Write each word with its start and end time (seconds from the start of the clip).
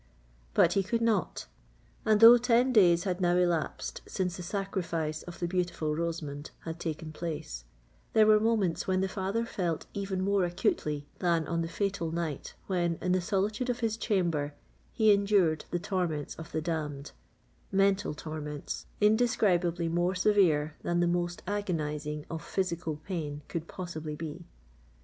But 0.55 0.73
he 0.73 0.81
could 0.81 1.03
not;—and 1.03 2.21
though 2.21 2.39
ten 2.39 2.73
days 2.73 3.03
had 3.03 3.21
now 3.21 3.35
elapsed 3.37 4.01
since 4.07 4.35
the 4.35 4.41
sacrifice 4.41 5.21
of 5.21 5.37
the 5.39 5.47
beautiful 5.47 5.95
Rosamond 5.95 6.49
had 6.65 6.79
taken 6.79 7.11
place, 7.11 7.65
there 8.13 8.25
were 8.25 8.39
moments 8.39 8.87
when 8.87 9.01
the 9.01 9.07
father 9.07 9.45
felt 9.45 9.85
even 9.93 10.21
more 10.23 10.43
acutely 10.43 11.05
than 11.19 11.45
on 11.47 11.61
the 11.61 11.67
fatal 11.67 12.11
night 12.11 12.55
when, 12.65 12.97
in 12.99 13.11
the 13.11 13.21
solitude 13.21 13.69
of 13.69 13.81
his 13.81 13.95
chamber, 13.95 14.55
he 14.91 15.13
endured 15.13 15.65
the 15.69 15.77
torments 15.77 16.33
of 16.33 16.51
the 16.51 16.61
damned,—mental 16.63 18.15
torments, 18.15 18.87
indescribably 18.99 19.87
more 19.87 20.15
severe 20.15 20.73
than 20.81 20.99
the 20.99 21.05
most 21.05 21.43
agonising 21.45 22.25
of 22.27 22.43
physical 22.43 22.95
pain 23.05 23.43
could 23.47 23.67
possibly 23.67 24.15
be! 24.15 24.47